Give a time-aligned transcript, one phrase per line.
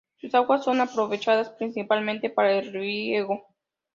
[0.19, 3.45] Sus aguas son aprovechadas principalmente para el riego.